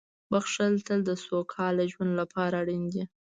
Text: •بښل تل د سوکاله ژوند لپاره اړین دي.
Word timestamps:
•بښل 0.31 0.73
تل 0.87 0.99
د 1.09 1.11
سوکاله 1.25 1.83
ژوند 1.91 2.11
لپاره 2.21 2.53
اړین 2.61 2.83
دي. 2.93 3.03